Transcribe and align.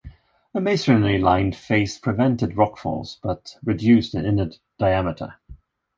A 0.55 0.59
masonry-lined 0.59 1.55
face 1.55 1.99
prevented 1.99 2.57
rock 2.57 2.79
falls, 2.79 3.19
but 3.21 3.59
reduced 3.63 4.13
the 4.13 4.27
inner 4.27 4.49
diameter. 4.79 5.35